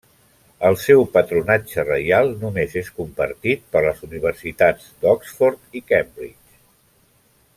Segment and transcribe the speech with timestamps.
[0.69, 6.61] El seu patronatge reial només és compartit per les universitats d'Oxford i Cambridge.